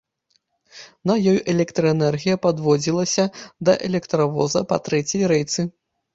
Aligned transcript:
На 1.11 1.17
ёй 1.31 1.37
электраэнергія 1.53 2.39
падводзілася 2.47 3.27
да 3.71 3.77
электравоза 3.91 4.59
па 4.75 4.83
трэцяй 4.91 5.23
рэйцы. 5.35 5.61